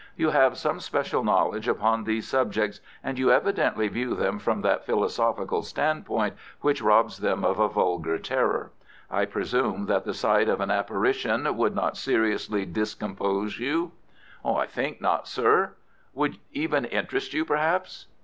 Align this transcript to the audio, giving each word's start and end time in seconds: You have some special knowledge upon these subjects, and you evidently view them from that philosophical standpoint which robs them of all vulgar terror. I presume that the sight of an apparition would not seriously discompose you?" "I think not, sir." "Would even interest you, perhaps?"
You 0.15 0.31
have 0.31 0.57
some 0.57 0.79
special 0.79 1.23
knowledge 1.23 1.67
upon 1.67 2.03
these 2.05 2.27
subjects, 2.27 2.81
and 3.03 3.19
you 3.19 3.31
evidently 3.31 3.87
view 3.87 4.15
them 4.15 4.39
from 4.39 4.61
that 4.61 4.83
philosophical 4.83 5.61
standpoint 5.61 6.33
which 6.61 6.81
robs 6.81 7.19
them 7.19 7.45
of 7.45 7.59
all 7.59 7.67
vulgar 7.67 8.17
terror. 8.17 8.71
I 9.11 9.25
presume 9.25 9.85
that 9.85 10.03
the 10.03 10.15
sight 10.15 10.49
of 10.49 10.59
an 10.59 10.71
apparition 10.71 11.55
would 11.55 11.75
not 11.75 11.97
seriously 11.97 12.65
discompose 12.65 13.59
you?" 13.59 13.91
"I 14.43 14.65
think 14.65 15.01
not, 15.01 15.27
sir." 15.27 15.73
"Would 16.15 16.39
even 16.51 16.85
interest 16.85 17.35
you, 17.35 17.45
perhaps?" 17.45 18.07